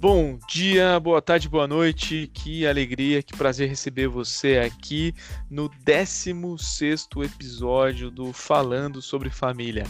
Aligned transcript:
Bom 0.00 0.38
dia, 0.48 0.98
boa 0.98 1.20
tarde, 1.20 1.46
boa 1.46 1.68
noite. 1.68 2.30
Que 2.32 2.66
alegria, 2.66 3.22
que 3.22 3.36
prazer 3.36 3.68
receber 3.68 4.08
você 4.08 4.56
aqui 4.56 5.14
no 5.50 5.68
16º 5.68 7.22
episódio 7.22 8.10
do 8.10 8.32
Falando 8.32 9.02
sobre 9.02 9.28
Família. 9.28 9.84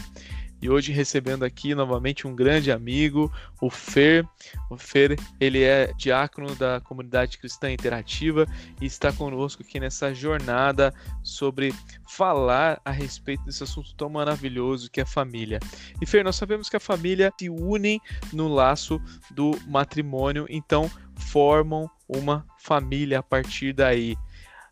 E 0.61 0.69
hoje 0.69 0.91
recebendo 0.91 1.43
aqui 1.43 1.73
novamente 1.73 2.27
um 2.27 2.35
grande 2.35 2.71
amigo, 2.71 3.31
o 3.59 3.69
Fer. 3.69 4.27
O 4.69 4.77
Fer, 4.77 5.17
ele 5.39 5.63
é 5.63 5.91
diácono 5.97 6.55
da 6.55 6.79
comunidade 6.79 7.39
cristã 7.39 7.71
interativa 7.71 8.45
e 8.79 8.85
está 8.85 9.11
conosco 9.11 9.63
aqui 9.63 9.79
nessa 9.79 10.13
jornada 10.13 10.93
sobre 11.23 11.73
falar 12.07 12.79
a 12.85 12.91
respeito 12.91 13.43
desse 13.43 13.63
assunto 13.63 13.95
tão 13.95 14.09
maravilhoso 14.09 14.91
que 14.91 14.99
é 14.99 15.03
a 15.03 15.07
família. 15.07 15.59
E 15.99 16.05
Fer, 16.05 16.23
nós 16.23 16.35
sabemos 16.35 16.69
que 16.69 16.77
a 16.77 16.79
família 16.79 17.33
se 17.39 17.49
une 17.49 17.99
no 18.31 18.47
laço 18.47 19.01
do 19.31 19.57
matrimônio, 19.67 20.45
então 20.47 20.89
formam 21.15 21.89
uma 22.07 22.45
família 22.59 23.19
a 23.19 23.23
partir 23.23 23.73
daí. 23.73 24.15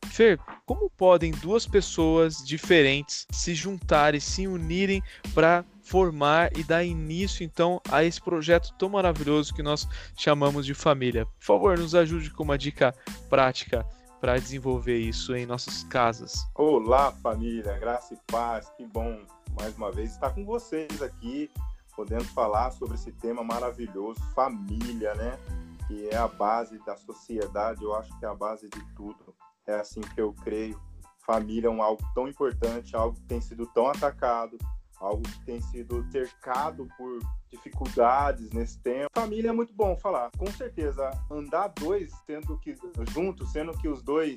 Fer, 0.07 0.39
como 0.65 0.89
podem 0.89 1.31
duas 1.31 1.67
pessoas 1.67 2.37
diferentes 2.45 3.27
se 3.31 3.53
juntarem, 3.53 4.19
se 4.19 4.47
unirem 4.47 5.03
para 5.33 5.65
formar 5.89 6.55
e 6.55 6.63
dar 6.63 6.83
início 6.83 7.43
então 7.43 7.81
a 7.89 8.03
esse 8.03 8.21
projeto 8.21 8.71
tão 8.77 8.89
maravilhoso 8.89 9.53
que 9.55 9.63
nós 9.63 9.87
chamamos 10.15 10.63
de 10.63 10.75
família. 10.75 11.25
Por 11.25 11.43
favor, 11.43 11.79
nos 11.79 11.95
ajude 11.95 12.29
com 12.29 12.43
uma 12.43 12.59
dica 12.59 12.93
prática 13.27 13.83
para 14.21 14.37
desenvolver 14.37 14.99
isso 14.99 15.35
em 15.35 15.47
nossas 15.47 15.83
casas. 15.85 16.47
Olá, 16.53 17.11
família, 17.11 17.75
graça 17.79 18.13
e 18.13 18.17
paz. 18.31 18.69
Que 18.77 18.85
bom 18.85 19.19
mais 19.59 19.75
uma 19.77 19.91
vez 19.91 20.11
estar 20.11 20.29
com 20.29 20.45
vocês 20.45 21.01
aqui, 21.01 21.49
podendo 21.95 22.25
falar 22.25 22.69
sobre 22.71 22.93
esse 22.93 23.11
tema 23.13 23.43
maravilhoso, 23.43 24.21
família, 24.35 25.15
né? 25.15 25.39
Que 25.87 26.07
é 26.09 26.17
a 26.17 26.27
base 26.27 26.77
da 26.85 26.95
sociedade, 26.97 27.83
eu 27.83 27.95
acho 27.95 28.15
que 28.19 28.25
é 28.25 28.27
a 28.27 28.35
base 28.35 28.69
de 28.69 28.95
tudo. 28.95 29.33
É 29.65 29.79
assim 29.79 30.01
que 30.01 30.21
eu 30.21 30.33
creio. 30.43 30.79
Família 31.25 31.67
é 31.67 31.71
um 31.71 31.81
algo 31.81 32.03
tão 32.13 32.27
importante, 32.27 32.95
algo 32.95 33.15
que 33.15 33.23
tem 33.23 33.41
sido 33.41 33.65
tão 33.67 33.87
atacado, 33.87 34.55
algo 34.99 35.23
que 35.23 35.45
tem 35.45 35.61
sido 35.61 36.05
cercado 36.11 36.87
por 36.97 37.19
dificuldades 37.49 38.51
nesse 38.51 38.79
tempo. 38.79 39.09
Família 39.13 39.49
é 39.49 39.53
muito 39.53 39.73
bom 39.73 39.95
falar. 39.97 40.29
Com 40.37 40.47
certeza, 40.47 41.09
andar 41.31 41.69
dois 41.69 42.11
sendo 42.25 42.57
que 42.59 42.75
juntos, 43.11 43.51
sendo 43.51 43.77
que 43.77 43.87
os 43.87 44.03
dois 44.03 44.35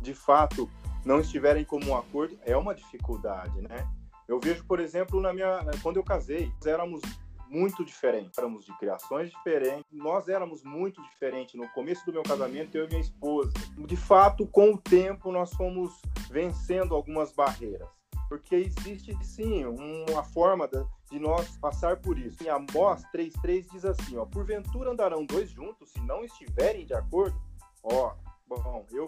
de 0.00 0.14
fato 0.14 0.70
não 1.04 1.20
estiverem 1.20 1.64
como 1.64 1.90
um 1.90 1.96
acordo, 1.96 2.38
é 2.44 2.56
uma 2.56 2.74
dificuldade, 2.74 3.60
né? 3.62 3.88
Eu 4.28 4.40
vejo, 4.40 4.64
por 4.64 4.80
exemplo, 4.80 5.20
na 5.20 5.32
minha 5.32 5.60
quando 5.82 5.96
eu 5.96 6.04
casei, 6.04 6.52
éramos 6.64 7.02
muito 7.48 7.84
diferentes, 7.84 8.38
éramos 8.38 8.64
de 8.64 8.72
criações 8.78 9.30
diferentes. 9.30 9.84
Nós 9.92 10.26
éramos 10.28 10.64
muito 10.64 11.02
diferentes 11.02 11.54
no 11.54 11.68
começo 11.70 12.06
do 12.06 12.12
meu 12.12 12.22
casamento, 12.22 12.76
eu 12.76 12.86
e 12.86 12.88
minha 12.88 13.00
esposa. 13.00 13.52
De 13.76 13.96
fato, 13.96 14.46
com 14.46 14.72
o 14.72 14.78
tempo 14.78 15.30
nós 15.30 15.52
fomos 15.52 16.00
vencendo 16.30 16.94
algumas 16.94 17.32
barreiras 17.32 17.88
porque 18.32 18.54
existe 18.54 19.14
sim 19.22 19.66
uma 19.66 20.24
forma 20.24 20.66
de 21.10 21.18
nós 21.18 21.54
passar 21.58 21.98
por 21.98 22.18
isso. 22.18 22.42
Em 22.42 22.48
Amós 22.48 23.04
3,3 23.14 23.70
diz 23.70 23.84
assim: 23.84 24.16
ó, 24.16 24.24
porventura 24.24 24.90
andarão 24.90 25.26
dois 25.26 25.50
juntos 25.50 25.90
se 25.90 26.00
não 26.00 26.24
estiverem 26.24 26.86
de 26.86 26.94
acordo? 26.94 27.38
Ó, 27.82 28.14
bom, 28.48 28.86
eu 28.90 29.06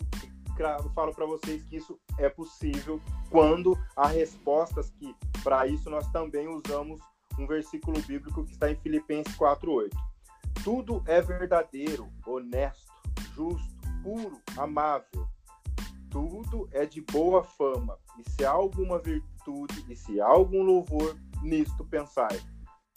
falo 0.94 1.14
para 1.14 1.24
vocês 1.24 1.62
que 1.62 1.76
isso 1.76 1.98
é 2.18 2.28
possível 2.28 3.00
quando 3.30 3.78
há 3.96 4.08
respostas 4.08 4.90
que 4.90 5.16
para 5.42 5.66
isso 5.66 5.88
nós 5.88 6.06
também 6.10 6.46
usamos 6.46 7.00
um 7.38 7.46
versículo 7.46 7.98
bíblico 8.02 8.44
que 8.44 8.52
está 8.52 8.70
em 8.70 8.76
Filipenses 8.76 9.34
4:8. 9.38 9.90
Tudo 10.62 11.02
é 11.06 11.22
verdadeiro, 11.22 12.10
honesto, 12.26 12.92
justo, 13.34 13.74
puro, 14.02 14.38
amável, 14.58 15.26
tudo 16.14 16.68
é 16.70 16.86
de 16.86 17.00
boa 17.00 17.42
fama, 17.42 17.98
e 18.16 18.30
se 18.30 18.44
há 18.44 18.52
alguma 18.52 19.00
virtude, 19.00 19.84
e 19.88 19.96
se 19.96 20.20
há 20.20 20.26
algum 20.28 20.62
louvor, 20.62 21.16
nisto 21.42 21.84
pensai. 21.84 22.40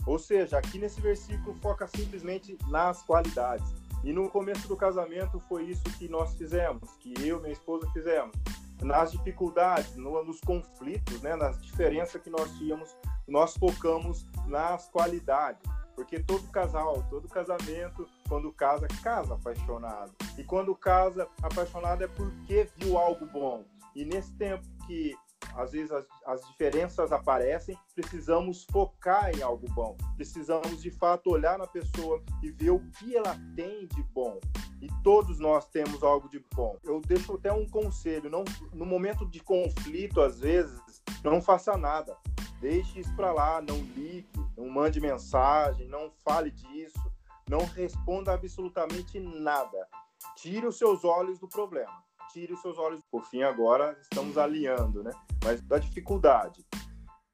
Ou 0.05 0.19
seja, 0.19 0.59
aqui 0.59 0.77
nesse 0.77 1.01
versículo 1.01 1.55
foca 1.55 1.87
simplesmente 1.87 2.55
nas 2.67 3.01
qualidades. 3.01 3.65
E 4.03 4.13
no 4.13 4.29
começo 4.29 4.67
do 4.67 4.77
casamento 4.77 5.39
foi 5.49 5.63
isso 5.63 5.83
que 5.97 6.07
nós 6.07 6.35
fizemos, 6.35 6.91
que 6.99 7.11
eu 7.27 7.39
e 7.39 7.41
minha 7.41 7.53
esposa 7.53 7.89
fizemos. 7.91 8.37
Nas 8.83 9.11
dificuldades, 9.11 9.95
no, 9.95 10.23
nos 10.23 10.39
conflitos, 10.41 11.19
né, 11.23 11.35
nas 11.35 11.59
diferenças 11.59 12.21
que 12.21 12.29
nós 12.29 12.51
tínhamos, 12.59 12.95
nós 13.27 13.57
focamos 13.57 14.27
nas 14.45 14.89
qualidades. 14.89 15.63
Porque 15.95 16.19
todo 16.19 16.47
casal, 16.51 17.03
todo 17.09 17.27
casamento, 17.27 18.07
quando 18.27 18.51
casa, 18.51 18.87
casa 19.03 19.33
apaixonado. 19.33 20.13
E 20.37 20.43
quando 20.43 20.75
casa 20.75 21.27
apaixonado 21.41 22.03
é 22.03 22.07
porque 22.07 22.69
viu 22.77 22.97
algo 22.97 23.25
bom. 23.25 23.65
E 23.95 24.05
nesse 24.05 24.33
tempo 24.33 24.63
que 24.85 25.15
às 25.55 25.71
vezes 25.71 25.91
as, 25.91 26.05
as, 26.25 26.41
diferenças 26.47 27.11
aparecem, 27.11 27.77
precisamos 27.95 28.65
focar 28.71 29.35
em 29.35 29.41
algo 29.41 29.67
bom. 29.73 29.95
Precisamos 30.15 30.81
de 30.81 30.91
fato 30.91 31.31
olhar 31.31 31.57
na 31.57 31.67
pessoa 31.67 32.21
e 32.43 32.51
ver 32.51 32.71
o 32.71 32.79
que 32.91 33.15
ela 33.15 33.35
tem 33.55 33.87
de 33.87 34.03
bom. 34.03 34.39
E 34.81 34.87
todos 35.03 35.39
nós 35.39 35.67
temos 35.67 36.03
algo 36.03 36.29
de 36.29 36.43
bom. 36.53 36.77
Eu 36.83 37.01
deixo 37.01 37.33
até 37.33 37.51
um 37.51 37.67
conselho: 37.67 38.29
não, 38.29 38.43
no 38.73 38.85
momento 38.85 39.25
de 39.27 39.39
conflito, 39.39 40.21
às 40.21 40.39
vezes, 40.39 40.79
não 41.23 41.41
faça 41.41 41.75
nada. 41.75 42.15
Deixe 42.59 42.99
isso 42.99 43.15
para 43.15 43.31
lá, 43.31 43.61
não 43.61 43.77
ligue, 43.77 44.27
não 44.55 44.67
mande 44.67 44.99
mensagem, 44.99 45.87
não 45.87 46.11
fale 46.23 46.49
disso, 46.49 47.06
não 47.49 47.65
responda 47.65 48.33
absolutamente 48.33 49.19
nada. 49.19 49.87
Tire 50.35 50.65
os 50.65 50.77
seus 50.77 51.03
olhos 51.03 51.39
do 51.39 51.47
problema. 51.47 52.03
Tire 52.31 52.53
os 52.53 52.61
seus 52.61 52.77
olhos. 52.77 53.01
Por 53.09 53.23
fim, 53.25 53.41
agora 53.41 53.97
estamos 54.01 54.37
alinhando, 54.37 55.03
né? 55.03 55.11
Mas 55.43 55.61
da 55.61 55.77
dificuldade. 55.77 56.65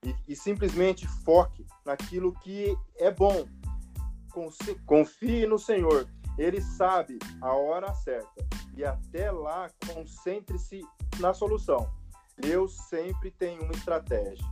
E, 0.06 0.16
e 0.28 0.35
simplesmente 0.35 1.07
foque 1.07 1.66
naquilo 1.85 2.34
que 2.40 2.78
é 2.97 3.12
bom. 3.12 3.47
Confie 4.85 5.46
no 5.46 5.57
Senhor. 5.57 6.07
Ele 6.38 6.62
sabe 6.62 7.19
a 7.41 7.53
hora 7.53 7.94
certa. 7.94 8.47
E 8.75 8.84
até 8.84 9.31
lá, 9.31 9.69
concentre-se 9.94 10.81
na 11.19 11.34
solução. 11.34 11.91
Deus 12.38 12.75
sempre 12.90 13.30
tem 13.31 13.59
uma 13.59 13.72
estratégia. 13.72 14.45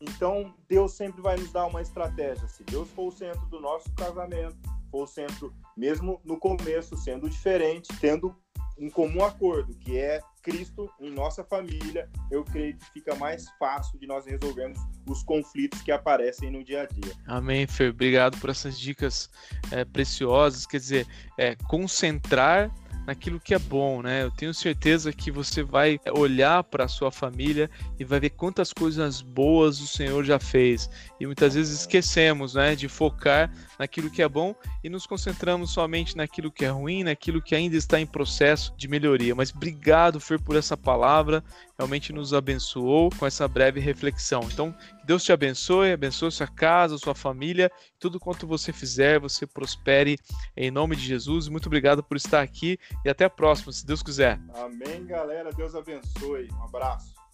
Então, 0.00 0.54
Deus 0.68 0.92
sempre 0.92 1.22
vai 1.22 1.36
nos 1.36 1.52
dar 1.52 1.66
uma 1.66 1.80
estratégia. 1.80 2.46
Se 2.48 2.64
Deus 2.64 2.90
for 2.90 3.08
o 3.08 3.12
centro 3.12 3.44
do 3.46 3.60
nosso 3.60 3.90
casamento, 3.94 4.56
for 4.96 5.04
o 5.04 5.06
centro, 5.06 5.54
mesmo 5.76 6.20
no 6.24 6.38
começo, 6.38 6.96
sendo 6.96 7.28
diferente, 7.28 7.88
tendo 8.00 8.34
um 8.78 8.90
comum 8.90 9.24
acordo, 9.24 9.74
que 9.78 9.98
é 9.98 10.20
Cristo 10.42 10.90
em 11.00 11.10
nossa 11.10 11.42
família, 11.42 12.08
eu 12.30 12.44
creio 12.44 12.76
que 12.76 12.84
fica 12.92 13.14
mais 13.14 13.48
fácil 13.58 13.98
de 13.98 14.06
nós 14.06 14.26
resolvermos 14.26 14.78
os 15.08 15.22
conflitos 15.22 15.80
que 15.82 15.90
aparecem 15.90 16.50
no 16.50 16.62
dia 16.62 16.82
a 16.82 16.86
dia. 16.86 17.12
Amém, 17.26 17.66
Fer. 17.66 17.90
Obrigado 17.90 18.38
por 18.38 18.50
essas 18.50 18.78
dicas 18.78 19.30
é, 19.70 19.84
preciosas. 19.84 20.66
Quer 20.66 20.78
dizer, 20.78 21.06
é, 21.38 21.56
concentrar 21.68 22.70
naquilo 23.06 23.38
que 23.38 23.54
é 23.54 23.58
bom, 23.58 24.02
né? 24.02 24.24
Eu 24.24 24.30
tenho 24.30 24.52
certeza 24.52 25.12
que 25.12 25.30
você 25.30 25.62
vai 25.62 26.00
olhar 26.12 26.64
para 26.64 26.84
a 26.84 26.88
sua 26.88 27.12
família 27.12 27.70
e 27.98 28.04
vai 28.04 28.18
ver 28.18 28.30
quantas 28.30 28.72
coisas 28.72 29.22
boas 29.22 29.80
o 29.80 29.86
Senhor 29.86 30.24
já 30.24 30.38
fez. 30.38 30.90
E 31.20 31.26
muitas 31.26 31.54
vezes 31.54 31.80
esquecemos, 31.80 32.54
né, 32.54 32.74
de 32.74 32.88
focar 32.88 33.52
naquilo 33.78 34.10
que 34.10 34.22
é 34.22 34.28
bom 34.28 34.54
e 34.82 34.88
nos 34.88 35.06
concentramos 35.06 35.70
somente 35.70 36.16
naquilo 36.16 36.50
que 36.50 36.64
é 36.64 36.68
ruim, 36.68 37.04
naquilo 37.04 37.40
que 37.40 37.54
ainda 37.54 37.76
está 37.76 38.00
em 38.00 38.06
processo 38.06 38.74
de 38.76 38.88
melhoria. 38.88 39.34
Mas 39.34 39.52
obrigado, 39.54 40.18
Fer, 40.18 40.40
por 40.40 40.56
essa 40.56 40.76
palavra. 40.76 41.44
Realmente 41.78 42.12
nos 42.12 42.32
abençoou 42.32 43.10
com 43.18 43.26
essa 43.26 43.46
breve 43.46 43.80
reflexão. 43.80 44.40
Então, 44.50 44.72
que 44.72 45.06
Deus 45.06 45.22
te 45.22 45.32
abençoe, 45.32 45.92
abençoe 45.92 46.32
sua 46.32 46.46
casa, 46.46 46.96
sua 46.96 47.14
família, 47.14 47.70
tudo 47.98 48.18
quanto 48.18 48.46
você 48.46 48.72
fizer, 48.72 49.20
você 49.20 49.46
prospere 49.46 50.18
em 50.56 50.70
nome 50.70 50.96
de 50.96 51.02
Jesus. 51.02 51.48
Muito 51.48 51.66
obrigado 51.66 52.02
por 52.02 52.16
estar 52.16 52.40
aqui 52.40 52.78
e 53.04 53.10
até 53.10 53.26
a 53.26 53.30
próxima, 53.30 53.72
se 53.72 53.86
Deus 53.86 54.02
quiser. 54.02 54.40
Amém, 54.54 55.04
galera. 55.04 55.52
Deus 55.52 55.74
abençoe. 55.74 56.48
Um 56.52 56.64
abraço. 56.64 57.25